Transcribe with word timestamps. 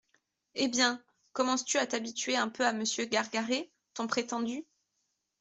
Eh 0.55 0.67
bien, 0.67 0.99
commences-tu 1.31 1.77
à 1.77 1.85
t’habituer 1.85 2.35
un 2.35 2.49
peu 2.49 2.65
à 2.65 2.73
Monsieur 2.73 3.05
Gargaret, 3.05 3.69
ton 3.93 4.07
prétendu? 4.07 4.65